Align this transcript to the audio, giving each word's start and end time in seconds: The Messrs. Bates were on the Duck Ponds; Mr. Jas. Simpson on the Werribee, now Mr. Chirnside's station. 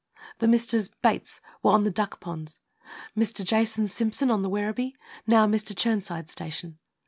The 0.39 0.47
Messrs. 0.47 0.87
Bates 1.03 1.41
were 1.61 1.69
on 1.69 1.83
the 1.83 1.91
Duck 1.91 2.19
Ponds; 2.19 2.59
Mr. 3.15 3.45
Jas. 3.45 3.73
Simpson 3.93 4.31
on 4.31 4.41
the 4.41 4.49
Werribee, 4.49 4.93
now 5.27 5.45
Mr. 5.45 5.77
Chirnside's 5.77 6.31
station. 6.31 6.79